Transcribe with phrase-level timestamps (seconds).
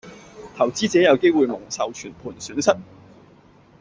[0.57, 2.75] 投資者有機會蒙受全盤損失